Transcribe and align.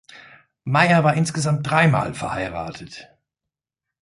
Meyer 0.63 1.03
war 1.03 1.13
insgesamt 1.13 1.69
dreimal 1.69 2.15
verheiratet. 2.15 3.11